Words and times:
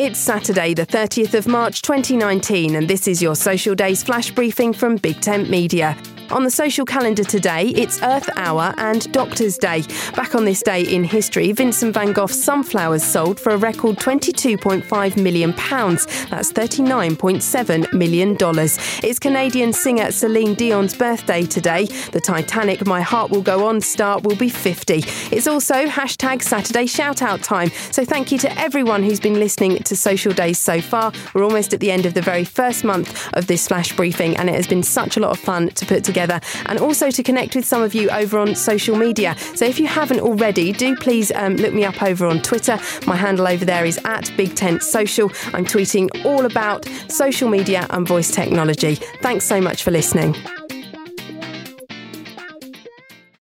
It's 0.00 0.20
Saturday, 0.20 0.74
the 0.74 0.86
30th 0.86 1.34
of 1.34 1.48
March 1.48 1.82
2019, 1.82 2.76
and 2.76 2.86
this 2.86 3.08
is 3.08 3.20
your 3.20 3.34
Social 3.34 3.74
Days 3.74 4.00
flash 4.00 4.30
briefing 4.30 4.72
from 4.72 4.94
Big 4.94 5.20
Tent 5.20 5.50
Media. 5.50 5.96
On 6.30 6.44
the 6.44 6.50
social 6.50 6.84
calendar 6.84 7.24
today, 7.24 7.68
it's 7.68 8.02
Earth 8.02 8.28
Hour 8.36 8.74
and 8.76 9.10
Doctor's 9.12 9.56
Day. 9.56 9.82
Back 10.14 10.34
on 10.34 10.44
this 10.44 10.62
day 10.62 10.82
in 10.82 11.02
history, 11.02 11.52
Vincent 11.52 11.94
van 11.94 12.12
Gogh's 12.12 12.38
Sunflowers 12.38 13.02
sold 13.02 13.40
for 13.40 13.54
a 13.54 13.56
record 13.56 13.96
£22.5 13.96 15.16
million. 15.16 15.52
That's 15.52 16.52
$39.7 16.52 17.92
million. 17.94 18.36
It's 19.02 19.18
Canadian 19.18 19.72
singer 19.72 20.12
Celine 20.12 20.52
Dion's 20.52 20.94
birthday 20.94 21.46
today. 21.46 21.86
The 22.12 22.20
Titanic 22.20 22.86
My 22.86 23.00
Heart 23.00 23.30
Will 23.30 23.40
Go 23.40 23.66
On 23.66 23.80
star 23.80 24.20
will 24.20 24.36
be 24.36 24.50
50. 24.50 25.04
It's 25.34 25.46
also 25.46 25.86
hashtag 25.86 26.42
Saturday 26.42 26.84
shout 26.84 27.22
out 27.22 27.42
time. 27.42 27.70
So 27.90 28.04
thank 28.04 28.30
you 28.30 28.38
to 28.40 28.58
everyone 28.58 29.02
who's 29.02 29.20
been 29.20 29.40
listening 29.40 29.78
to 29.78 29.96
Social 29.96 30.34
Days 30.34 30.58
so 30.58 30.82
far. 30.82 31.10
We're 31.32 31.44
almost 31.44 31.72
at 31.72 31.80
the 31.80 31.90
end 31.90 32.04
of 32.04 32.12
the 32.12 32.22
very 32.22 32.44
first 32.44 32.84
month 32.84 33.32
of 33.32 33.46
this 33.46 33.66
flash 33.66 33.96
briefing, 33.96 34.36
and 34.36 34.50
it 34.50 34.54
has 34.54 34.66
been 34.66 34.82
such 34.82 35.16
a 35.16 35.20
lot 35.20 35.30
of 35.30 35.38
fun 35.38 35.68
to 35.70 35.86
put 35.86 36.04
together 36.04 36.17
together 36.18 36.40
and 36.66 36.80
also 36.80 37.10
to 37.10 37.22
connect 37.22 37.54
with 37.54 37.64
some 37.64 37.82
of 37.82 37.94
you 37.94 38.10
over 38.10 38.38
on 38.38 38.54
social 38.56 38.96
media. 38.96 39.36
So 39.54 39.64
if 39.64 39.78
you 39.78 39.86
haven't 39.86 40.20
already, 40.20 40.72
do 40.72 40.96
please 40.96 41.30
um, 41.32 41.56
look 41.56 41.72
me 41.72 41.84
up 41.84 42.02
over 42.02 42.26
on 42.26 42.42
Twitter. 42.42 42.78
My 43.06 43.14
handle 43.14 43.46
over 43.46 43.64
there 43.64 43.84
is 43.84 44.00
at 44.04 44.32
Big 44.36 44.56
Tent 44.56 44.82
Social. 44.82 45.30
I'm 45.54 45.64
tweeting 45.64 46.08
all 46.24 46.44
about 46.44 46.86
social 47.08 47.48
media 47.48 47.86
and 47.90 48.06
voice 48.06 48.32
technology. 48.32 48.96
Thanks 49.22 49.44
so 49.44 49.60
much 49.60 49.84
for 49.84 49.92
listening. 49.92 50.34